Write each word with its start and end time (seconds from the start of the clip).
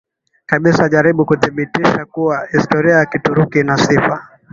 kabisa 0.45 0.89
jaribu 0.89 1.25
kudhibitisha 1.25 2.05
kuwa 2.05 2.47
historia 2.51 2.95
ya 2.95 3.05
Kituruki 3.05 3.59
ina 3.59 3.77
sifa 3.77 4.27